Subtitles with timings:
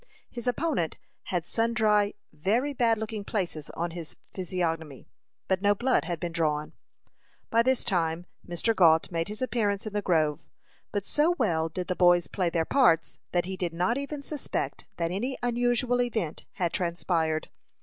[0.31, 5.07] His opponent had sundry very bad looking places on his physiognomy,
[5.47, 6.73] but no blood had been drawn.
[7.51, 8.75] By this time Mr.
[8.75, 10.49] Gault made his appearance in the grove;
[10.91, 14.87] but so well did the boys play their parts, that he did not even suspect
[14.97, 17.49] that any unusual event had transpired.